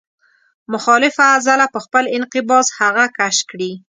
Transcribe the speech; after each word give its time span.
مخالفه 0.73 1.23
عضله 1.35 1.65
په 1.73 1.79
خپل 1.85 2.03
انقباض 2.17 2.65
هغه 2.79 3.05
کش 3.17 3.37
کړي. 3.49 3.71